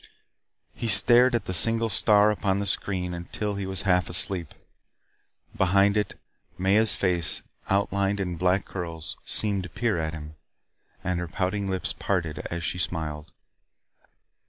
He 0.73 0.87
stared 0.87 1.35
at 1.35 1.45
the 1.45 1.53
single 1.53 1.89
star 1.89 2.31
upon 2.31 2.57
the 2.57 2.65
screen 2.65 3.13
until 3.13 3.53
he 3.53 3.67
was 3.67 3.83
half 3.83 4.09
asleep. 4.09 4.55
Behind 5.55 5.95
it 5.95 6.15
Maya's 6.57 6.95
face, 6.95 7.43
outlined 7.69 8.19
in 8.19 8.35
black 8.35 8.65
curls, 8.65 9.17
seemed 9.25 9.61
to 9.61 9.69
peer 9.69 9.99
at 9.99 10.15
him 10.15 10.37
and 11.03 11.19
her 11.19 11.27
pouting 11.27 11.69
lips 11.69 11.93
parted 11.93 12.39
as 12.49 12.63
she 12.63 12.79
smiled. 12.79 13.31